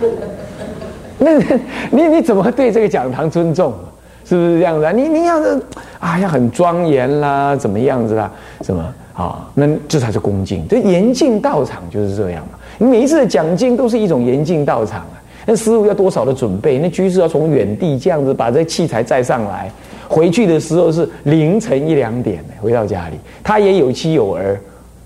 [1.18, 1.38] 那
[1.90, 3.74] 你你怎么对这个讲堂尊重？
[4.24, 4.92] 是不是这样子啊？
[4.92, 5.58] 你你要是
[5.98, 8.30] 啊，要很庄严啦，怎么样子啦？
[8.60, 8.84] 什么
[9.14, 9.48] 啊？
[9.54, 10.68] 那这才是恭敬。
[10.68, 12.58] 这严敬道场就是这样嘛。
[12.76, 15.16] 你每一次的讲经都是一种严敬道场啊。
[15.46, 16.78] 那师傅要多少的准备？
[16.78, 19.72] 那居士要从远地这样子把这器材载上来，
[20.06, 24.60] 回去的时候是凌晨一两点回到家里，他也有妻有儿，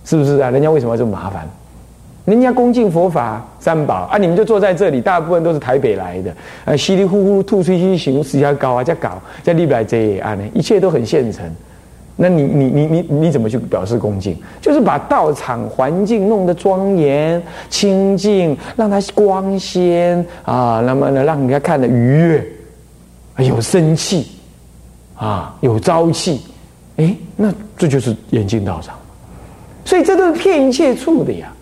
[0.04, 0.50] 是不是啊？
[0.50, 1.48] 人家为什么要这么麻烦？
[2.24, 6.32] 人家恭敬佛法三宝啊，你们就坐在这里，大部分都是台北来的，
[6.64, 11.44] 呃，稀里呼呼吐出去行，私下搞啊，在搞，在立来这啊呢，一切都很现成。
[12.14, 14.36] 那你你你你你怎么去表示恭敬？
[14.60, 22.46] 就是把道场环境弄得庄严清净，让它光鲜啊，那么呢，让人家看得愉悦，
[23.38, 24.28] 有生气
[25.16, 26.40] 啊，有朝气，
[26.98, 28.94] 哎，那这就是严禁道场。
[29.84, 31.52] 所以这都是骗一切处的呀。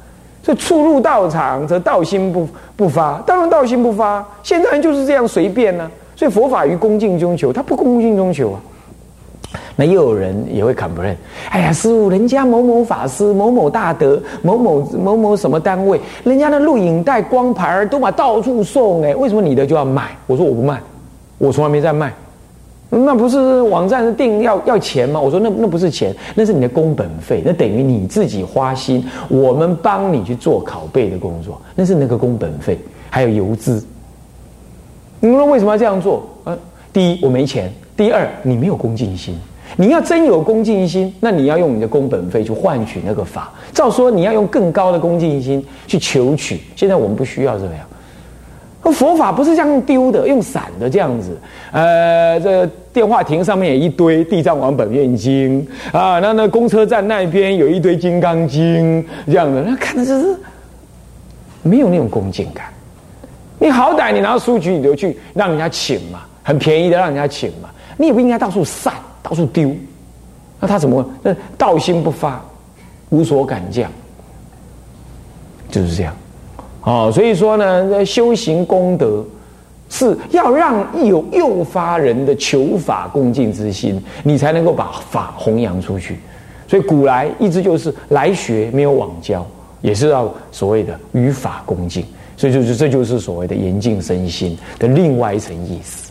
[0.42, 3.22] 这初入道场，则道心不不发。
[3.26, 5.90] 当然道心不发，现在人就是这样随便呢。
[6.16, 8.60] 所以佛法于恭敬中求，他不恭敬中求啊。
[9.74, 11.16] 那又有人也会砍不认。
[11.50, 20.09] 哎呀，师傅，人家某某法师、某某大德、某某某某什么单位，人家的录影带、光盘都把到处送哎，为什么你的就要卖？
[20.26, 20.78] 我说我不卖，
[21.38, 22.12] 我从来没在卖。
[22.91, 25.21] 那不是网站是定要要钱吗？
[25.21, 32.77] 我说那那不是钱，那是你的工本费，那等于你自己花心，我们帮你去做拷贝的工作，那是那个工本费，
[33.09, 33.85] 还有邮资。
[35.21, 36.29] 你说为什么要这样做？
[36.45, 36.59] 呃，
[36.93, 39.38] 第一我没钱，第二你没有恭敬心。
[39.77, 43.52] 你要真有恭敬心，那你要用你的工本费去换取那个法。
[43.73, 47.74] 照说你要用更高的恭敬心去求取，现在我们不需要这样。
[48.91, 51.37] 佛法不是这样丢的，用散的这样子。
[51.73, 60.37] 呃，这电话亭上面有一堆《地藏王本愿经》啊，那那公车站那边有一堆《金刚经》这样的，那看的就是
[61.63, 62.66] 没有那种恭敬感。
[63.59, 69.75] 你好歹你拿到书局，你就去让人家请嘛，很便宜的让人家请嘛，你也不应该到处散，到处丢。
[70.59, 71.09] 那他怎么？
[71.23, 72.43] 那道心不发，
[73.11, 73.91] 无所感降，
[75.71, 76.15] 就是这样。
[76.83, 79.25] 哦，所以说呢，修行功德
[79.89, 86.19] 是要让有诱发人的求法恭敬之心，你才能够把法弘扬出去。
[86.67, 89.47] 所以古来一直就是来学没有往教，
[89.83, 92.05] 也是要所谓的与法恭敬。
[92.37, 96.11] 所以就是这就是所谓的严净身心的另外一层意思。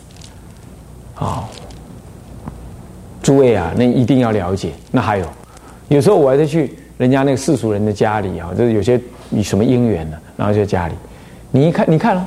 [1.16, 1.48] 啊，
[3.20, 4.70] 诸位啊，那一定要了解。
[4.92, 5.26] 那还有，
[5.88, 10.18] 有时候我还是去人家那个世俗人的家里啊，就是有些你什么因缘呢？
[10.36, 10.94] 然后就在家里，
[11.50, 12.22] 你一看，你看哦，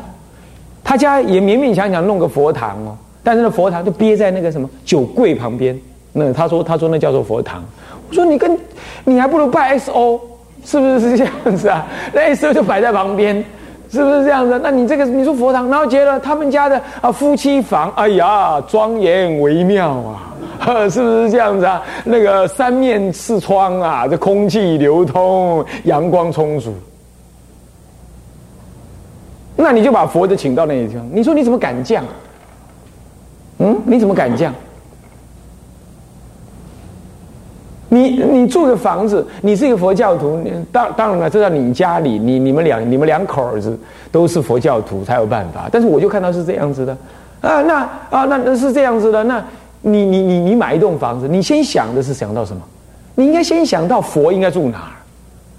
[0.84, 5.80] 他家也勉勉强强弄个佛堂哦，但是那佛堂就憋在那个什么酒柜旁边。
[6.12, 7.63] 那他说，他说那叫做佛堂。
[8.09, 8.58] 我说你跟，
[9.03, 10.22] 你还不如拜 S O，
[10.63, 11.86] 是不是是这样子啊？
[12.13, 13.44] 那 S O 就摆在旁边，
[13.90, 14.59] 是不是这样子？
[14.63, 21.81] 那你这个你说佛堂，然后觉得他们家的啊夫妻房，哎呀，庄严微妙啊，呵 是不是这样子啊？
[22.03, 26.72] 那个三面四窗啊，这空气流通，阳光充足。
[29.56, 32.03] 那你就把佛的请到那地方，你说你怎么敢降？
[33.59, 34.53] 嗯，你怎么敢降？
[37.90, 43.78] 你你住的房子，你是一个佛教徒，当当然了，这在你家里，你你们两你们两口子
[44.12, 45.69] 都是佛教徒才有办法。
[45.72, 46.97] 但是我就看到是这样子的
[47.42, 49.44] 啊，那啊那那是这样子的，那
[49.81, 52.63] 你你你你买一栋房子，你先想的是想到什么？
[53.13, 54.97] 你应该先想到佛应该住哪儿？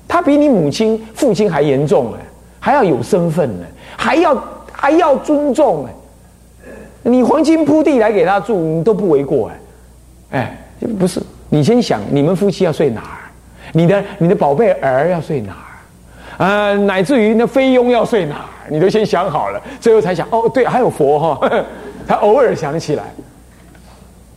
[0.09, 2.21] 他比你母亲父亲还严重哎，
[2.59, 3.65] 还要有身份呢。
[3.97, 6.71] 还要还要尊重哎，
[7.03, 9.51] 你黄金铺地来给他住，你都不为过
[10.31, 10.41] 哎，
[10.81, 13.31] 哎，不是，你先想你们夫妻要睡哪儿，
[13.73, 15.53] 你的你的宝贝儿要睡哪
[16.39, 21.51] 儿，啊，乃至于那菲佣要睡哪儿，你都先想好了，最后才想哦，对，还有佛哈，
[22.07, 23.05] 他偶尔想起来，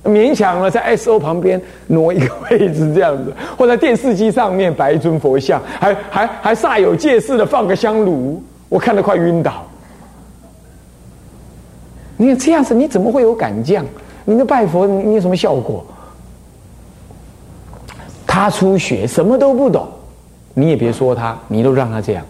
[0.03, 8.41] 勉强了在 S O 旁边挪一个位置这样子，或在电视机上面摆一尊佛像，还还还煞有介事的放个香炉。
[8.69, 9.63] 我看得快晕倒。
[12.17, 13.85] 你看这样子，你怎么会有感降？
[14.25, 15.85] 你的拜佛，你有什么效果？
[18.25, 19.87] 他初学，什么都不懂，
[20.53, 22.25] 你也别说他，你都让他这样。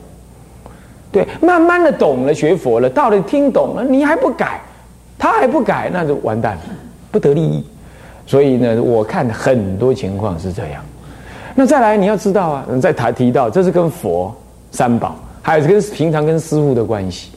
[1.12, 4.62] 对，慢慢的懂了，学佛了，到底听懂了，你还不改，
[5.18, 6.62] 他还不改，那就完蛋了，
[7.12, 7.66] 不得利益。
[8.26, 10.84] 所以呢，我看很多情况是这样。
[11.56, 14.36] 那再来，你要知道啊，再谈提到，这是跟佛
[14.72, 15.16] 三宝。
[15.48, 17.32] 还有跟平常跟师傅的关系，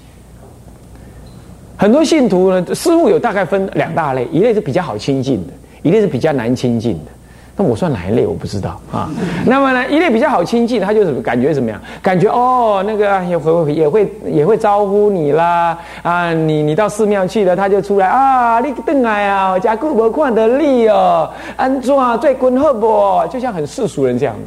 [1.77, 5.53] 很多信徒呢，师傅有大概分两大类，一类是比较好亲近的，
[5.83, 7.13] 一类是比较难亲近的。
[7.57, 9.09] 那我算哪一类我不知道啊。
[9.47, 11.81] 那么呢，一类比较好亲近，他就是感觉怎么样？
[12.03, 23.25] 感觉哦，那个也会也会也会招呼你啦啊，你你到寺庙去了，他就出来啊，你邓来啊，家顾不看得力哦，安装最滚好不？
[23.31, 24.43] 就像很世俗人这样子。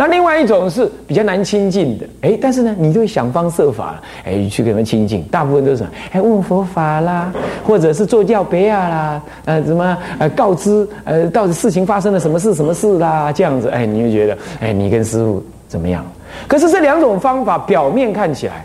[0.00, 5.22] 那另外一种是比较难亲近的，哎，但是呢，你就会想方设法，哎，去跟他们亲近。
[5.24, 7.30] 大部分都是什么哎问佛法啦，
[7.66, 16.02] 或者是做教别啊啦，呃，什么呃告知呃到底事情发生了什么事什么事啦，这样子，哎，你就觉得哎你跟师傅怎么样？
[16.48, 18.64] 可是这两种方法表面看起来。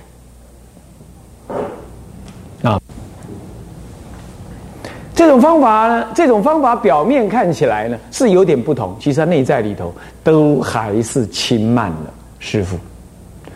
[5.16, 6.06] 这种方法呢？
[6.14, 12.78] 这种方法表面看起来呢是有点不同，其实它内在里头都还是轻慢了师傅。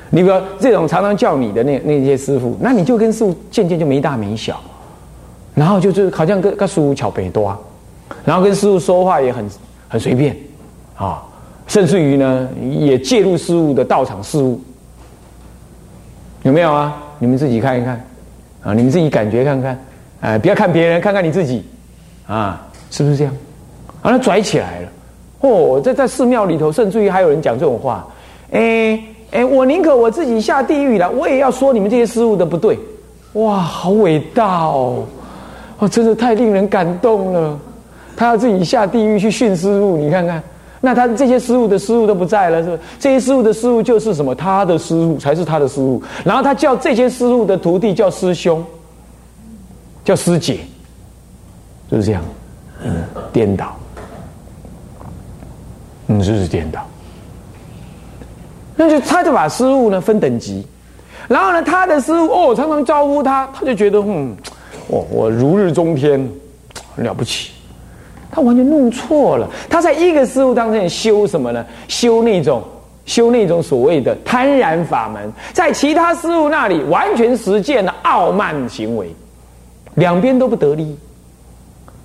[0.09, 4.59] 你比如这种常常叫你的那那些师傅，那你就跟师傅渐渐就没大没小，
[5.53, 7.55] 然后就是好像跟跟师傅巧北多，
[8.23, 9.45] 然后跟师傅说话也很
[9.89, 10.35] 很随便
[10.95, 11.21] 啊，
[11.67, 14.59] 甚至于呢也介入师傅的道场事务，
[16.43, 16.95] 有没有啊？
[17.19, 18.01] 你们自己看一看
[18.63, 19.77] 啊，你们自己感觉看看。
[20.21, 21.63] 哎，不要看别人，看看你自己，
[22.27, 23.33] 啊，是不是这样？
[24.01, 24.87] 啊，那拽起来了，
[25.41, 28.07] 哦，在在寺庙里头，甚至于还有人讲这种话，
[28.51, 28.99] 哎
[29.31, 32.79] 哎，我宁可我自己下地狱了，我也要说你们这些师傅的不对，
[33.33, 35.05] 哇，好伟大哦，
[35.79, 37.59] 哦，真的太令人感动了。
[38.17, 40.43] 他要自己下地狱去训师傅，你看看，
[40.81, 42.77] 那他这些师傅的师傅都不在了，是不？
[42.99, 44.35] 这些师傅的师傅就是什么？
[44.35, 48.61] 他的师傅才是他的师傅，然后他叫这些师傅的徒弟叫师兄。
[50.03, 50.59] 叫师姐，
[51.89, 52.23] 就是这样，
[52.83, 53.75] 嗯，颠倒，
[56.07, 56.85] 嗯，就是颠倒。
[58.75, 60.65] 那就他就把师傅呢分等级，
[61.27, 64.35] 然后呢，他的师傅哦，常常招呼他，他就觉得嗯，
[64.87, 66.29] 我我如日中天，
[66.95, 67.51] 了不起。
[68.31, 71.65] 他完全弄错了，他在一个师傅当中修什么呢？
[71.87, 72.63] 修那种
[73.05, 79.13] 修那种所谓的贪然法门，在其他师傅那里完全实践了傲慢行为。
[79.99, 80.97] 两边都不得利。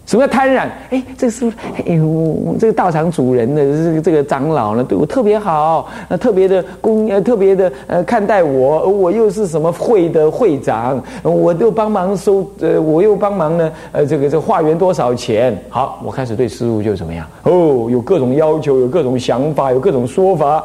[0.07, 0.69] 什么叫贪婪？
[0.91, 1.51] 哎，这个是
[1.89, 15.59] 哎呦，这个道场主人的这个这个长老呢，对我特别好，呃，特别的公，特别的呃看待我，我又是什么会的会长，我又帮忙收呃，我又帮忙呢呃，这个这化缘多少钱？
[15.71, 17.27] 好，我开始对师傅就怎么样？
[17.45, 20.63] 哦，有各种要求，有各种想法，有各种说法。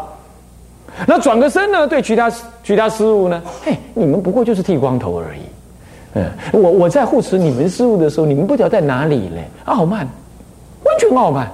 [1.08, 2.30] 那转个身呢，对其他
[2.62, 3.42] 其他师傅呢？
[3.64, 5.40] 嘿，你们不过就是剃光头而已。
[6.16, 9.48] 嗯，我我在护持你们师傅的时候，你们不知道在哪里嘞？
[9.66, 10.08] 傲慢，
[10.84, 11.52] 完全傲慢，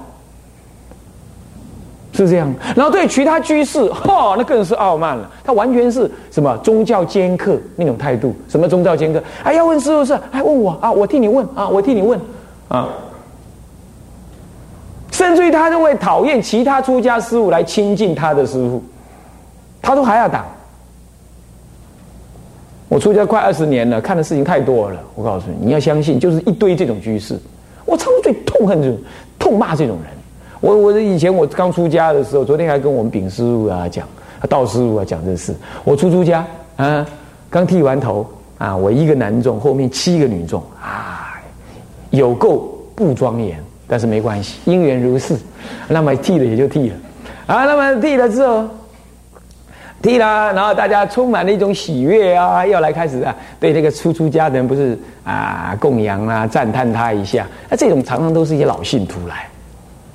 [2.12, 2.50] 是这样。
[2.74, 5.30] 然后对其他居士，哈，那更是傲慢了。
[5.44, 8.34] 他完全是什么宗教尖客那种态度？
[8.48, 9.22] 什么宗教尖客？
[9.42, 10.18] 还要问师傅是？
[10.30, 10.90] 还问我啊？
[10.90, 11.68] 我替你问啊？
[11.68, 12.18] 我替你问
[12.68, 12.88] 啊？
[15.12, 18.82] 甚至于他都会讨厌其他出家师傅来亲近他的师傅，
[19.82, 20.44] 他都还要挡。
[22.96, 24.98] 我出家快二十年了，看的事情太多了。
[25.16, 27.38] 我告诉你，你要相信，就是一堆这种居士。
[27.84, 28.98] 我常常最痛恨这种、
[29.38, 30.06] 痛骂这种人。
[30.62, 34.08] 我我以前我刚出家的时候，昨天还跟我们丙师傅啊讲，
[34.48, 35.54] 道师傅啊讲这事。
[35.84, 36.42] 我出出家
[36.76, 37.06] 啊，
[37.50, 38.26] 刚剃完头
[38.56, 41.38] 啊，我一个男众，后面七个女众啊，
[42.12, 45.36] 有够不庄严，但是没关系，因缘如是，
[45.86, 46.94] 那么剃了也就剃了
[47.46, 47.66] 啊。
[47.66, 48.64] 那么剃了之后。
[50.06, 57.44] 剃啦，然后大家充满了一种喜悦啊，要来开始啊，对这个出出家人不是啊供养啊，赞叹他一下。
[57.68, 59.48] 那这种常常都是一些老信徒来，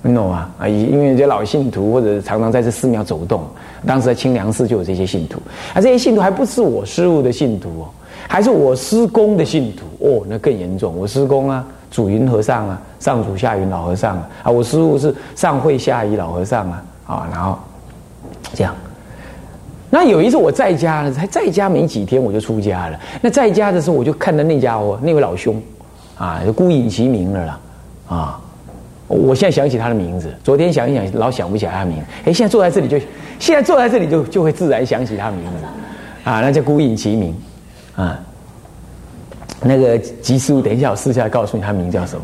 [0.01, 0.49] 你懂吗？
[0.57, 3.43] 啊，因为这些老信徒或者常常在这寺庙走动，
[3.85, 5.41] 当时在清凉寺就有这些信徒，
[5.73, 7.89] 啊，这些信徒还不是我师傅的信徒哦，
[8.29, 10.95] 还是我师公的信徒哦，那更严重。
[10.95, 17.59] 我师公啊，主云和尚啊，上主下云老和尚啊，我师傅是上会下仪老和尚啊，啊，然后
[18.53, 18.73] 这样。
[19.93, 22.97] 那有一次我在家，才在家没几天我就出家了。
[23.19, 25.61] 那在家的时候，我就看到那家伙那位老兄，
[26.17, 27.59] 啊，就孤影其名了啦，
[28.07, 28.39] 啊，
[29.07, 32.05] 我现在想起他的名字，昨天想一想老想不起来他名字。
[32.23, 32.97] 哎，现在坐在这里就，
[33.37, 35.65] 现在坐在这里就就会自然想起他的名字，
[36.23, 37.35] 啊，那叫孤影其名，
[37.97, 38.17] 啊，
[39.61, 42.23] 那个吉师傅，等一下我私下告诉你他名叫什么。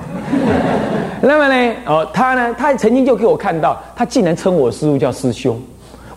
[1.19, 5.59] 那么呢，哦，他呢，他曾经就给我看到，他竟然称我师傅叫师兄。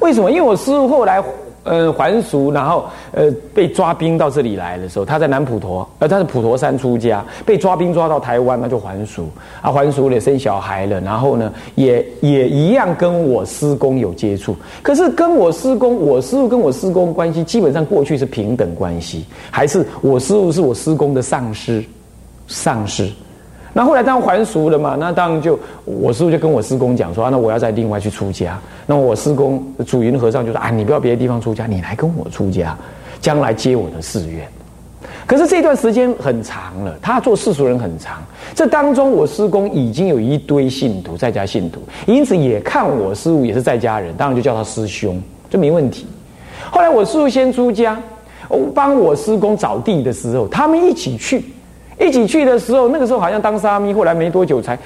[0.01, 0.31] 为什么？
[0.31, 1.23] 因为我师傅后来，
[1.63, 9.29] 呃，还俗，然后呃，被抓兵到这里来的时候，他在南普陀，呃，他是普陀山出家，被抓兵抓到台湾，那就还俗，
[9.61, 14.57] 啊，还俗了，生小孩了，然后呢，也也一样跟我师公有接触。
[14.83, 21.85] 可是跟我师公，我师傅跟我师公关系基本上过去是平等关系，还是我师傅是我师公的上师，
[22.47, 23.07] 上师。
[23.73, 28.59] 那后来当然还俗了嘛，那当然就我师傅就跟我师公讲说，那我要再另外去出家。
[28.87, 32.77] 那我师公祖云和尚就说啊，你不要别的地方出家，你来跟我出家，
[33.21, 34.47] 将来接我的寺院。
[35.25, 38.21] 可是这段时间很长了，他做世俗人很长。
[38.57, 46.07] 这当中，我师公已经有一堆信徒，在家信徒，因此也看我师傅也是在家人，当然就叫他师兄，这没问题。
[46.73, 47.97] 后来我师傅先出家，
[48.75, 51.45] 帮我师公找地的时候，他们一起去。
[52.01, 54.79] 一起去的时候，那个时候好像当沙弥，后来没多久才，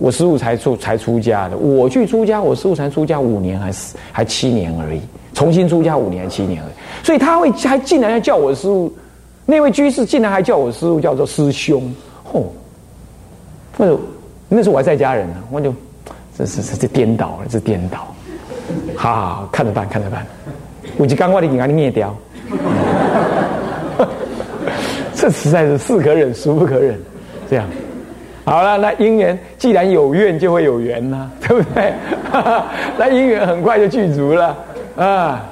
[0.00, 1.56] 我师傅才出才出家的。
[1.56, 5.00] 我去出家，我师傅才出家五年还是还七年而已，
[5.32, 6.72] 重新出家五年七年而已。
[7.06, 8.92] 所以他会还竟然要叫我师傅，
[9.46, 11.82] 那位居士竟然还叫我师傅叫做师兄。
[12.32, 12.42] 嚯！
[13.76, 14.00] 那时候
[14.48, 15.72] 那时候我还在家人呢，我就
[16.36, 18.06] 这这这这颠倒了，这颠倒。
[18.96, 20.26] 好好好，看着办，看着办。
[20.96, 22.14] 我就刚把你给你灭掉。
[25.20, 26.98] 这实在是是可忍，孰不可忍？
[27.50, 27.66] 这样，
[28.42, 31.92] 好了，那姻缘既然有愿，就会有缘呐， 对不对？
[32.96, 34.56] 那姻缘很快就具足了
[34.96, 35.44] 啊！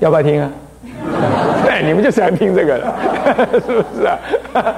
[0.00, 0.50] 要不要听啊？
[1.66, 2.96] 对，你们就喜欢听这个了，
[3.52, 4.72] 是不是啊？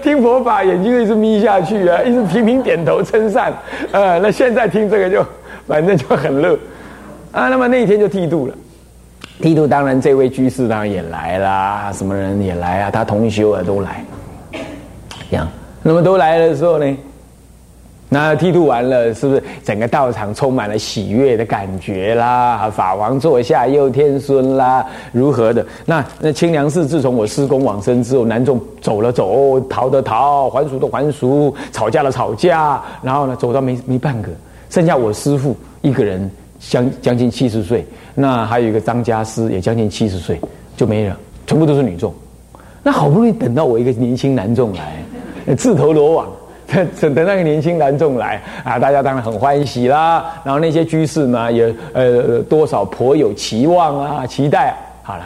[0.00, 3.52] 听佛法，眼睛一直眯下去啊，一直频频点头称赞。
[3.90, 5.26] 呃，那现在听这个就
[5.66, 6.56] 反正就很乐
[7.32, 7.48] 啊。
[7.48, 8.54] 那么那一天就剃度了。
[9.40, 12.90] 剃度当然，这位居士当然也来啦，什么人也来啊？
[12.90, 14.02] 他同修啊都来，
[15.30, 15.46] 这样。
[15.82, 16.96] 那么都来的时候呢，
[18.08, 22.70] 那剃度完了，是不是整个道场充满了喜悦的感觉啦？
[22.70, 25.66] 法王座下又天孙啦，如何的？
[25.84, 34.30] 那那清凉寺自从我师公往生之后，南众走了走，逃的逃，还俗的还俗，吵架的吵架，然后呢，走到没没半个，
[34.70, 36.30] 剩下我师父一个人。
[36.58, 37.84] 将将近七十岁，
[38.14, 40.40] 那还有一个张家师也将近七十岁，
[40.76, 42.12] 就没了，全部都是女众。
[42.82, 46.26] 那好不容易等到我一个年轻男众来，自投罗网，
[47.00, 50.24] 等等那个年轻男众来啊，大家当然很欢喜啦。
[50.44, 54.74] 然后那些居士呢，也呃多少颇有期望啊，期待。
[55.02, 55.24] 好了，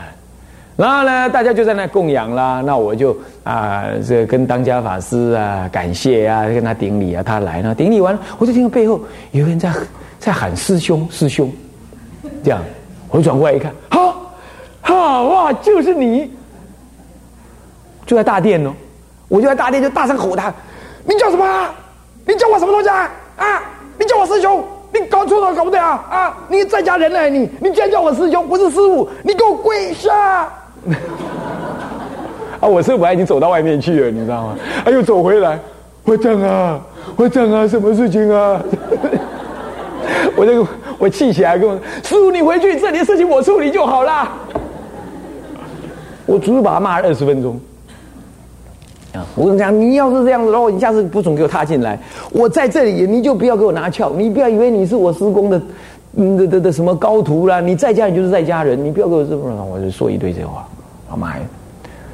[0.75, 2.61] 然后呢，大家就在那供养啦。
[2.65, 8.99] 那我就啊，这跟当家法师啊感谢啊，跟他顶礼啊，他来了，顶礼完了，我就听到背后
[9.31, 9.71] 有人在。
[10.19, 11.51] 在喊师兄，师兄，
[12.43, 12.61] 这样，
[13.09, 14.31] 我转过来一看，好，
[14.81, 16.29] 好哇，就是你，
[18.05, 18.73] 就在大殿哦，
[19.29, 20.53] 我就在大殿就大声吼他，
[21.05, 21.45] 你叫什么？
[22.25, 23.09] 你叫我什么东西啊？
[23.37, 23.63] 啊，
[23.97, 26.05] 你叫我师兄，你搞错了，搞不对啊？
[26.09, 27.29] 啊，你在家人呢？
[27.29, 30.13] 你，你居然叫我师兄，不是师傅，你给我跪下！
[32.59, 34.57] 啊，我师傅已经走到外面去了，你知道吗？
[34.85, 35.57] 哎又走回来，
[36.03, 36.79] 会长啊，
[37.15, 38.61] 会长啊，什么事情啊？
[40.39, 40.65] 我这个
[40.97, 44.31] 我气起来，跟我师傅，你回去，这里的事情我处理就好啦。
[46.25, 47.59] 我足足把他骂了二十分钟。
[49.13, 51.99] 啊，我跟你讲，你要是这样子的话，你下次不准给我踏进来。
[52.31, 55.61] 我在这里，你就不要给我拿翘，你不要以为你是我师公的，
[56.15, 57.59] 嗯的的的什么高徒啦。
[57.59, 60.65] 你在家里就是在家人，你不要给我这么，我就说一堆这话。
[61.11, 61.43] 我妈呀，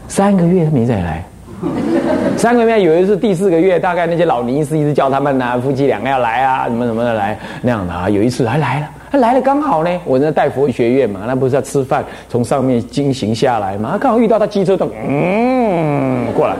[0.07, 1.23] 三个月他没再来。
[2.37, 8.09] 三个月有一次，第四个月，大概那些老尼师一直叫他们呐，夫妻两个要来啊，什么什么的来那样的啊。
[8.09, 16.55] 有一次还来了，他来了刚好呢，我在带佛学院嘛，那不是要吃饭，从上面惊行下来嘛，刚好遇到他机车的嗯过来，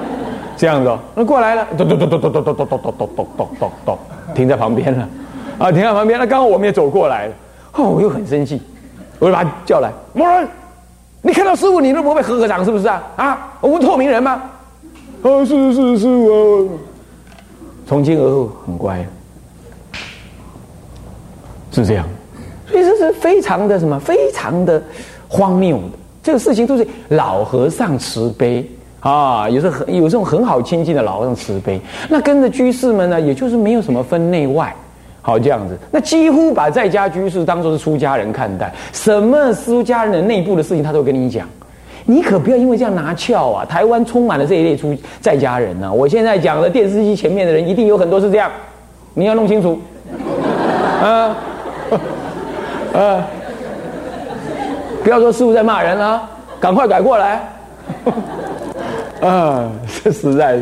[0.56, 3.98] 这样子，那过来了，咚咚咚咚咚咚咚咚咚咚咚咚咚，
[4.34, 5.08] 停在旁边了，
[5.58, 7.34] 啊，停在旁边，那刚好我们也走过来了，
[7.74, 8.62] 哦，我又很生气，
[9.20, 10.48] 我就把他叫来，某人，
[11.22, 13.04] 你看到师傅，你都不会合合掌是不是啊？
[13.18, 14.42] 啊，我们透明人吗？
[15.26, 16.70] 啊，是是是啊！
[17.88, 19.04] 从今而后很乖，
[21.72, 22.08] 是这样。
[22.70, 24.00] 所以这是非常的什么？
[24.00, 24.80] 非常的
[25.28, 25.98] 荒谬的。
[26.22, 31.82] 这个事情都是老和尚慈悲啊，有时候很有这种很好亲近的老和尚慈悲。
[32.08, 34.76] 那跟着居士们呢，也就是没有什么分内外，
[35.24, 35.76] 好这样子。
[35.90, 41.50] 那几乎把在家居士当做是出家人看待，什么出家人的内部的事情，他都跟你讲。
[42.08, 43.66] 你可不要因为这样拿翘啊！
[43.66, 45.92] 台湾充满了这一类出在家人呢。
[45.92, 48.52] 我现在讲的电视机前面的人，一定有很多是这样，
[49.16, 49.80] 你要弄清楚。
[51.02, 51.36] 啊，
[52.94, 53.28] 啊，
[55.04, 56.22] 不要说师傅在骂人了，
[56.60, 57.42] 赶快改过来。
[59.22, 59.70] 啊，
[60.04, 60.62] 这实在，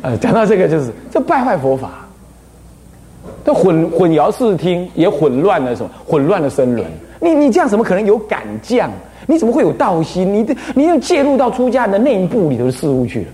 [0.00, 1.90] 呃，讲到这个就是这败坏佛法，
[3.44, 5.90] 这混混淆视听，也混乱了什么？
[6.06, 6.86] 混乱了声轮。
[7.20, 8.90] 你你这样怎么可能有敢将？
[9.30, 10.32] 你怎么会有道心？
[10.32, 13.26] 你的你又介入到出家人的内部里头的事物去了？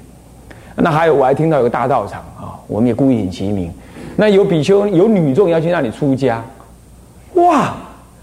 [0.75, 3.73] 那还有，我还听到有个大道场啊，我们也故意引其名。
[4.17, 6.43] 那有比丘、有女众要去让你出家，
[7.35, 7.73] 哇！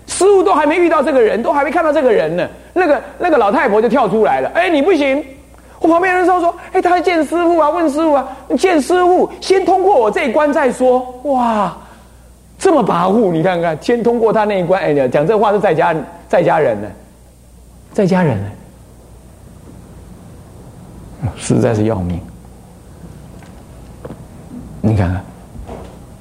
[0.07, 2.45] 师傅都还没遇到这个人，都还没看到这个人呢。
[2.73, 5.23] 那个那个老太婆就跳出来了，哎，你不行！
[5.79, 10.99] 我旁边人说说，哎，他见师傅啊，问师傅啊，见师傅先通过我这一关再说。
[11.23, 11.75] 哇，
[12.59, 14.81] 这么跋扈，你看看，先通过他那一关。
[14.81, 15.95] 哎，讲这话是在家
[16.27, 16.87] 在家人呢，
[17.93, 18.50] 在家人呢，
[21.38, 22.19] 实在是要命。
[24.81, 25.24] 你看看，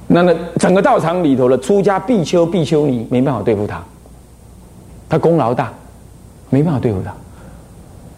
[0.07, 3.83] 那那整个道场里头的出家比丘、比丘尼没办法对付他，
[5.09, 5.73] 他功劳大，
[6.49, 7.13] 没办法对付他。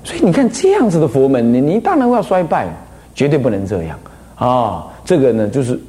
[0.03, 2.67] 所以你看这样子的佛门，你你当然要衰败，
[3.15, 3.97] 绝对不能这样
[4.35, 4.87] 啊！
[5.05, 5.79] 这个呢，就是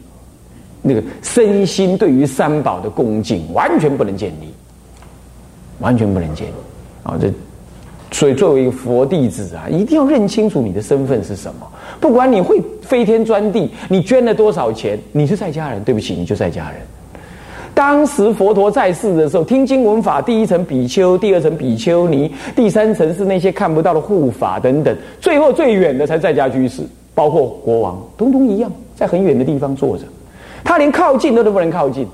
[0.82, 4.54] 那个身心对于三宝的恭敬，完全不能建立，
[5.80, 6.52] 完全不能建立
[7.02, 7.18] 啊！
[7.20, 7.32] 这
[8.14, 11.66] 所以作为一个佛弟子啊，一定要认清楚你的身份是什么。
[12.00, 16.80] 不管你会飞天钻地，你捐了多少钱，你是在家人，对不起，你就在家人。
[17.74, 26.82] 当时佛陀在世的时候，听经闻法，第一层比丘，第二层比丘尼，第三层是那些看不到的护法等等，最后最远的才在家居士，
[27.16, 30.04] 包括国王，通通一样，在很远的地方坐着，
[30.62, 32.06] 他连靠近都都不能靠近，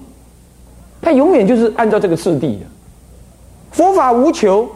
[1.02, 2.62] 他永远就是按照这个次第的。
[3.70, 4.66] 佛法无求，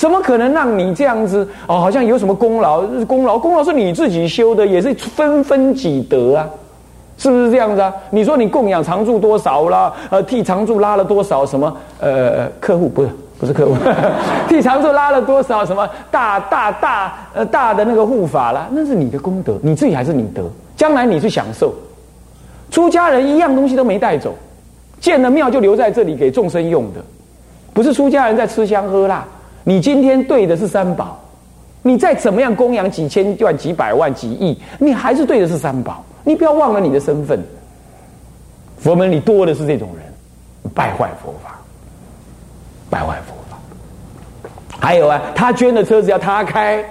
[0.00, 1.46] 怎么可能让你这样子？
[1.66, 2.80] 哦，好像有什么功劳？
[3.04, 6.48] 功劳功劳是你自己修的，也是分分己得啊。
[7.18, 7.92] 是不是这样子啊？
[8.08, 9.92] 你说你供养常住多少啦？
[10.08, 11.76] 呃，替常住拉了多少什么？
[11.98, 13.76] 呃，客户不是不是客户，
[14.48, 18.68] 替常住拉了多少什么大大大呃大的那个护法啦？
[18.70, 20.42] 那是你的功德，你自己还是你得，
[20.78, 21.74] 将来你去享受。
[22.70, 24.32] 出家人一样东西都没带走，
[24.98, 27.02] 建了庙就留在这里给众生用的，
[27.74, 29.22] 不是出家人在吃香喝辣。
[29.64, 31.18] 你今天对的是三宝，
[31.82, 36.04] 你再怎么样供养几千万、几百万、几亿，你还是对的是三宝。
[36.22, 37.42] 你不要忘了你的身份，
[38.78, 41.58] 佛门里多的是这种人，败坏佛法，
[42.90, 43.58] 败坏佛法。
[44.78, 46.84] 还有啊，他捐的车子要他开，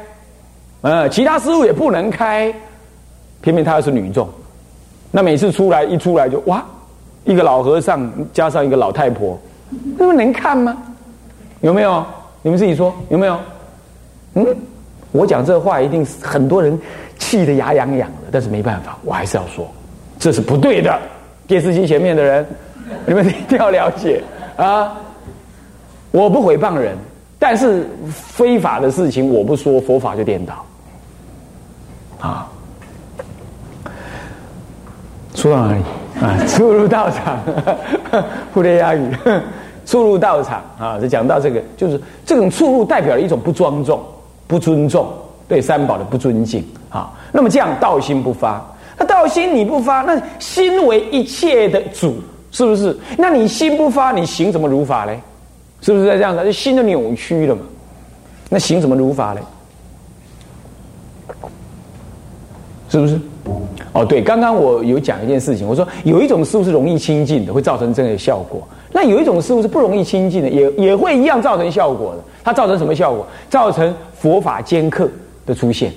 [0.82, 2.54] 呃，其他师傅也不能开，
[3.42, 4.28] 偏偏他又是女众，
[5.12, 6.64] 那每次出来一出来就哇，
[7.24, 9.38] 一个老和尚加上一个老太婆，
[9.98, 10.78] 那么能看吗？
[11.62, 12.06] 有没有？
[12.42, 13.40] 你们自己说有没有？
[14.36, 14.58] 嗯，
[15.12, 16.80] 我讲这话一定很多人。
[17.20, 19.70] 气得牙痒痒的，但是没办法，我还是要说，
[20.18, 20.98] 这是不对的。
[21.46, 22.48] 电视机前面的人，
[23.06, 24.24] 你们一定要了解
[24.56, 24.96] 啊！
[26.12, 26.96] 我不诽谤人，
[27.38, 30.66] 但是非法的事情我不说，佛法就颠倒
[32.22, 32.50] 啊！
[35.36, 35.84] 说到哪里
[36.22, 36.40] 啊？
[36.48, 37.38] 初入道场，
[38.54, 39.14] 布雷亚语，
[39.90, 41.00] 初入道场啊！
[41.00, 44.00] 就讲到这个，就是这种出入代表了一种不庄重、
[44.46, 45.08] 不尊重。
[45.48, 48.64] 对三宝的不尊敬啊，那么这样道心不发，
[48.96, 52.18] 那道心你不发，那心为一切的主，
[52.52, 52.96] 是不是？
[53.18, 55.20] 那你心不发，你行怎么如法嘞？
[55.82, 56.54] 是不是在这样子？
[56.54, 57.64] 心都扭曲了嘛？
[58.48, 59.42] 那行怎么如法嘞？
[62.90, 63.20] 是不是？
[63.94, 72.24] 哦，对，刚刚我有讲一件事情，我说有一种师傅是容易亲近的，会造成这个效果；那有一种师傅是不容易亲近的，也也会一样造成效果的。
[72.44, 73.26] 它造成什么效果？
[73.50, 75.10] 造成佛法兼克。
[75.46, 75.92] 的出现，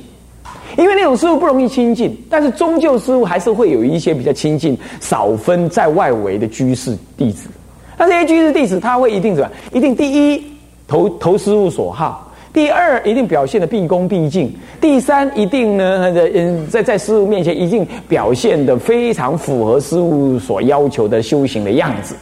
[0.79, 7.51] 因为那种师傅不容易亲近，但是终究师傅还是会有一些比较亲近、少分在外围的居士弟子。
[7.99, 9.51] 那这些居士弟子，他会一定怎么？
[9.75, 10.43] 一定第一
[10.89, 14.47] 投投师傅所好；第二一定表现的毕恭毕敬；
[14.81, 22.17] 第三一定呢，嗯，在在师傅面前一定表现的非常符合师傅所要求的修行的样子。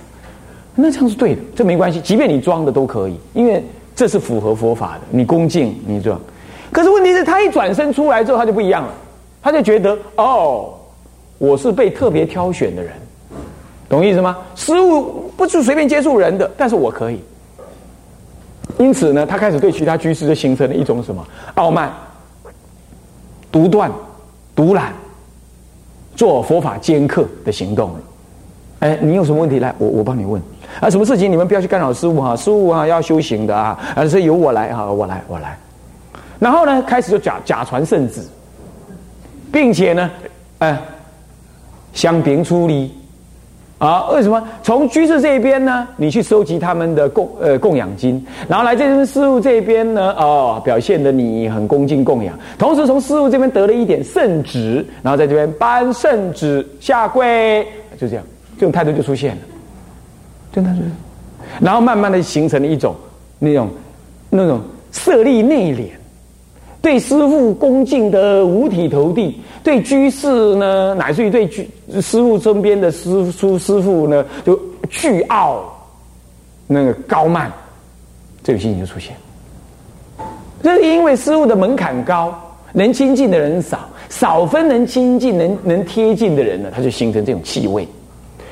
[0.81, 3.63] 那这样是对的，这没关系，即便你装的都可以，因为
[3.95, 5.01] 这是符合佛法的。
[5.11, 6.19] 你恭敬，你这。
[6.73, 8.95] 可是问题是，他一转身出来之后，他就不一样了。
[9.43, 10.75] 他就觉得，哦，
[11.39, 12.93] 我是被特别挑选的人，
[13.89, 14.37] 懂意思吗？
[14.55, 17.21] 失误不是随便接触人的，但是我可以。
[18.79, 21.93] 因此呢，他开始对其他居士就形成了一种什么傲慢、
[23.51, 23.91] 独断、
[24.55, 24.93] 独揽、
[26.15, 28.01] 做佛法尖刻的行动了。
[28.81, 30.41] 哎，你有什么问题来，我我帮你问。
[30.79, 35.57] 啊，什么事情你们不要去干扰师傅哈，师傅啊要修行的啊，而是由我来啊，我来，我来。
[36.39, 38.23] 然后呢，开始就假假传圣旨，
[39.53, 40.11] 并且呢，
[40.59, 40.79] 哎，
[41.93, 42.91] 相平出离
[43.77, 44.09] 啊？
[44.11, 44.43] 为什么？
[44.63, 57.67] 从居士这边呢，你去收集他们的供呃供养金，然后来这边师傅这边呢，哦，表现的你很恭敬供养，同时从师傅这边得了一点圣旨，然后在这边颁圣旨下跪，
[57.99, 58.25] 就这样，
[58.59, 59.43] 这种态度就出现了，
[60.53, 60.83] 真的是，
[61.61, 62.95] 然后慢慢的形成了一种
[63.39, 63.69] 那种
[64.29, 64.61] 那种
[64.93, 65.89] 色厉内敛。
[66.83, 71.69] 对师傅恭敬的五体投地，对居士呢，乃至于对居
[72.01, 74.59] 师傅身边的师叔师傅呢，就
[74.91, 75.63] 倨傲，
[76.67, 77.53] 那个高慢，
[78.43, 79.15] 这个心情就出现。
[80.63, 82.35] 这是因为师傅的门槛高，
[82.73, 87.87] 能亲近的人少，少分能亲近、能能贴近的人呢，他就形成这种气味，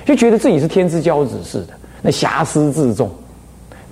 [0.04, 1.68] 就觉得自己是天之骄子似的，
[2.02, 3.10] 那瑕疵自重。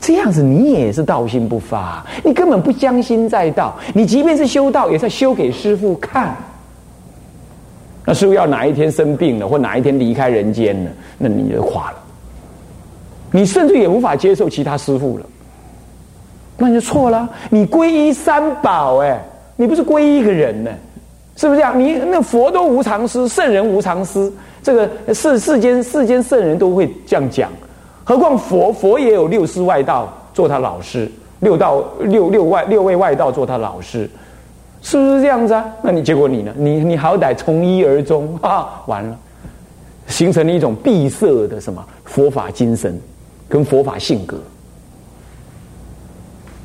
[0.01, 3.75] 这样子，你也是道心不发，你根本不将心在道。
[3.95, 6.37] 你即便是修道，也在修给师傅看。
[8.05, 11.97] 那师傅要哪一天生病了，或哪一天离开人间了，那你就垮了。
[13.33, 15.27] 你甚至也无法接受其他师傅了，
[16.59, 17.29] 那你就错了。
[17.51, 19.21] 你皈依三宝，哎，
[19.57, 20.71] 你不是皈依一个人呢？
[21.37, 21.79] 是不是这样？
[21.79, 27.51] 你那佛都无常师，圣人无常师，这个世世间世间圣人都会这样讲。
[28.09, 34.09] 何况佛佛也有六师外道做他老师，六道六六外六位外道做他老师，
[34.81, 35.65] 是不是这样子啊？
[35.83, 36.55] 那你结果你呢？
[36.57, 39.19] 你你好歹从一而终 啊，完了，
[40.07, 42.97] 形成了一种闭塞的什么佛法精神
[43.49, 44.39] 跟佛法性格。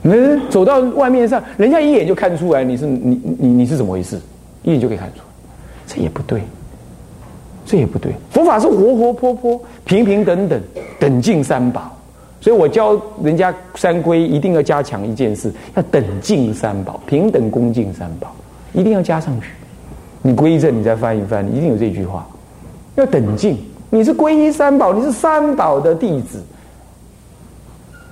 [0.04, 4.22] 嗯，走到外面上，人家一眼就看出来你是你你你是怎么回事，
[4.62, 5.24] 一眼就可以看出来，
[5.88, 6.44] 这也不对。
[7.72, 10.62] 这也不对，佛法是活活泼泼、平平等等、
[11.00, 11.90] 等敬三宝，
[12.42, 18.36] 所以我教人家三规一定要加强一件事，要等敬三宝、平等恭敬三宝，
[18.74, 19.48] 一定要加上去。
[20.22, 22.28] 你皈依正，你再翻一翻，一定有这句话，
[22.96, 23.58] 要等敬。
[23.90, 26.44] 你是皈依三宝，你是三宝的弟子，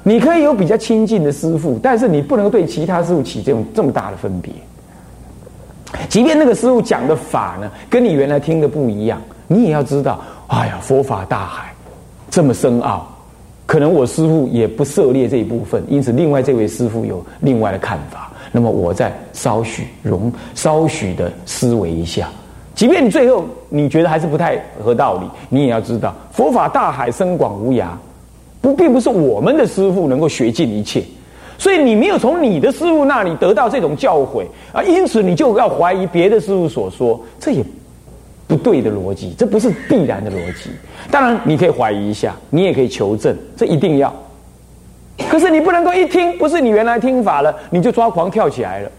[0.03, 4.53] 你可以有比较亲近的师傅，但是你不能对其他师傅起这种这么大的分别。
[6.07, 9.21] 即便那个师傅讲的法呢，跟你原来听的不一样。
[9.51, 11.73] 你也要知道，哎呀，佛法大海
[12.29, 13.07] 这么深奥，
[13.65, 18.31] 可能我师傅也不涉猎这一部分，因此另外这位师傅有另外的看法。
[18.51, 22.29] 那么我再稍许容稍许的思维一下，
[22.75, 27.87] 即便你最后你觉得还是不太合道理，你也要知道，佛法大海深广无涯，
[28.61, 31.03] 不并不是我们的师傅能够学尽一切，
[31.57, 37.63] 所以你没有从你的师傅那里得到这种教诲啊，因此你就要怀疑别的师傅所说，这也。
[38.49, 40.71] 不对的逻辑，这不是必然的逻辑。
[41.11, 44.11] 当然，你可以怀疑一下，你也可以求证，这一定要。
[45.29, 48.89] 可是你不能够一听不是你原来听法了，你就抓狂跳起来了，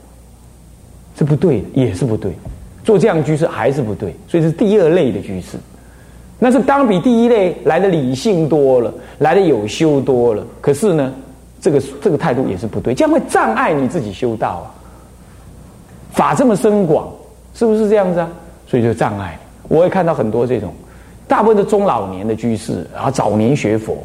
[1.17, 2.31] 这不对，也是不对。
[2.85, 5.59] 做这样居士还是不对，所以是第二类的居士。
[6.39, 10.47] 那是当比第一类来的理性多了，来的有修多了。
[10.61, 11.13] 可是呢，
[11.61, 14.67] 这个这个态度也是不对，这样会障碍你自己修道啊。
[16.13, 17.13] 法这么深广，
[17.53, 18.31] 是不是这样子啊？
[18.71, 20.73] 所以就障碍，我也看到很多这种，
[21.27, 23.99] 大部分的中老年的居士，啊早年学佛，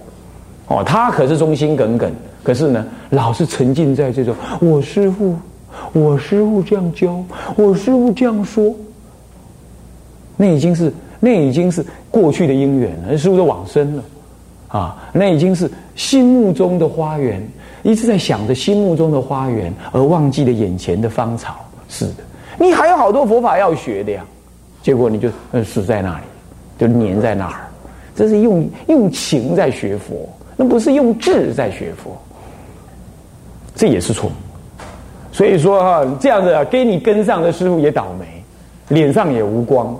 [0.67, 5.35] 哦，他可是忠心耿耿，可是呢，老是沉浸在这种我师父，
[5.93, 7.23] 我师父这样教，
[7.55, 8.73] 我师父这样说，
[10.35, 14.03] 那已经是那已经是过去的因缘了，师父都往生了，
[14.69, 17.47] 啊，那已经是心目中的花园，
[17.83, 21.55] 一直在想着心目中的花园，而忘记了眼前的芳草。
[21.87, 22.23] 是的，
[22.57, 24.25] 你还有好多佛法要学的呀。
[24.85, 25.31] 结果你就
[25.63, 26.23] 死在那里，
[26.77, 27.65] 就粘在那儿。
[28.15, 32.15] 这是用用情在学佛，那不是用智在学佛。
[33.73, 34.29] 这也是错。
[35.31, 38.25] 所以说哈，这样子啊给你跟上的师傅也倒霉，
[38.89, 39.97] 脸上也无光。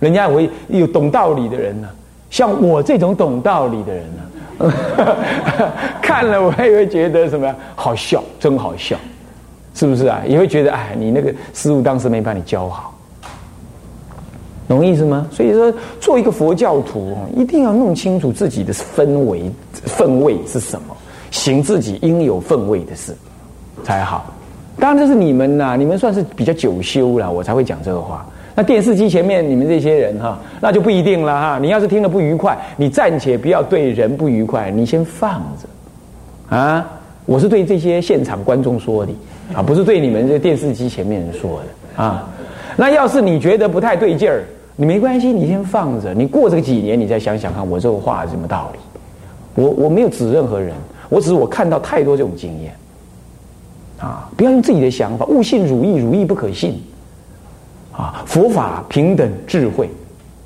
[0.00, 1.86] 人家会有懂道理的人呢，
[2.30, 4.74] 像我这种懂道理的人呢，
[6.00, 8.96] 看了我也会觉得什么好笑，真好笑，
[9.74, 10.22] 是不是啊？
[10.26, 12.87] 也会觉得哎，你那个师傅当时没把你教好。
[14.68, 15.26] 懂意思吗？
[15.30, 19.50] 所以说，做一个佛教徒，一定要弄清楚自己的氛围、
[19.86, 20.94] 氛围是什么，
[21.30, 23.16] 行自己应有氛围的事
[23.82, 24.32] 才好。
[24.78, 28.26] 当然，这是你们呐，你们算是比较久修了，我才会讲这个话。
[28.54, 31.58] 那电视机前面你们这些人哈，那就不一定了哈。
[31.58, 36.86] 你要是听了不愉快，你暂且不要对人不愉快，你先放着啊。
[37.24, 39.12] 我是对这些现场观众说的
[39.54, 41.60] 啊，不是对你们这电视机前面人说
[41.96, 42.28] 的啊。
[42.76, 44.44] 那要是你觉得不太对劲儿。
[44.80, 46.14] 你没关系，你先放着。
[46.14, 48.78] 你过这个几年，你再想想看，我这个话是什么道理？
[49.60, 50.72] 我我没有指任何人，
[51.08, 52.72] 我只是我看到太多这种经验
[53.98, 54.30] 啊！
[54.36, 56.80] 不要用自己的想法，悟性如意，如意不可信
[57.92, 58.22] 啊！
[58.24, 59.90] 佛法平等智慧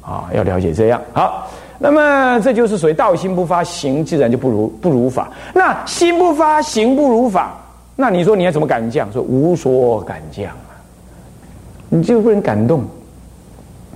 [0.01, 1.47] 啊，要了解这样好。
[1.79, 5.31] 那么这就是属于道心不发，行自然就不如不如法。
[5.53, 7.53] 那心不发，行不如法，
[7.97, 9.13] 那你说你要怎么敢降？
[9.13, 10.73] 说无所敢降啊，
[11.91, 12.83] 你就不能感动。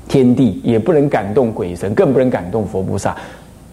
[0.09, 3.17] 天地也不能感动鬼神，更不能感动佛菩萨。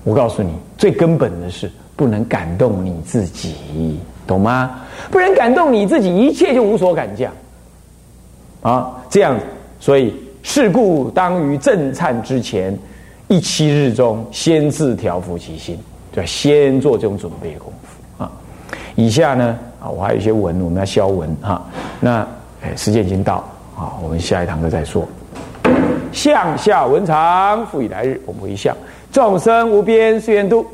[0.04, 4.80] 我告诉你，最根本的是不能感动你自己，懂吗？
[5.12, 7.32] 不能感动你自己，一切就无所感降。
[8.62, 9.38] 啊，这样，
[9.80, 12.78] 所以事故当于震颤之前
[13.28, 15.78] 一七日中，先自调伏其心，
[16.12, 18.32] 对先做这种准备功夫啊。
[18.96, 21.62] 以下呢，啊，我还有一些文，我们要消文哈。
[22.00, 22.28] 那
[22.62, 23.44] 哎，时间已经到
[23.78, 25.08] 啊，我们下一堂课再说。
[26.14, 28.22] 向下文长，复以来日。
[28.26, 28.74] 我们回向：
[29.12, 30.66] 众生无边誓愿度，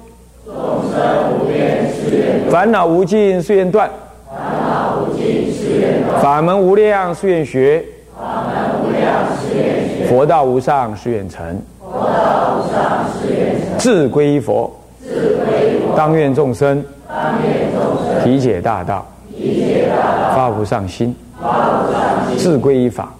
[0.45, 0.53] 众
[0.91, 3.89] 生无边誓愿度；烦恼无尽誓愿断，
[4.29, 7.83] 烦恼无尽誓愿断；法门无量誓愿学，
[8.15, 14.69] 法门无量誓愿学；佛道无上誓愿成，佛道无上誓愿成；自归依佛，
[15.01, 18.23] 自归佛；当愿众生，当愿众生。
[18.23, 23.18] 体解大道，体解大道；发无上心，发无上心；自归依法，自归依法；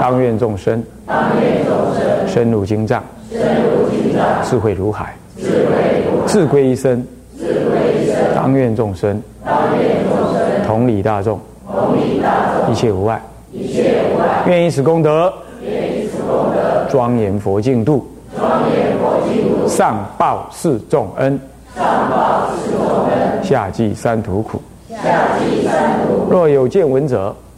[0.00, 2.28] 当愿众生，当愿众生。
[2.28, 7.02] 深入经藏，深入经藏；智慧如海，智慧如海；自归一生，
[7.36, 10.42] 自归一生；当愿众生，当愿众生。
[10.66, 13.20] 同理大众，同理大众，一切无碍。
[13.52, 14.42] 一切无碍。
[14.46, 21.38] 愿以此功德，愿以此功德，庄严佛净土，庄严佛净土，上报四重恩，
[21.74, 24.60] 上报四重恩，下济三途苦。
[24.90, 26.30] 下济三途。
[26.30, 27.34] 若有见闻者，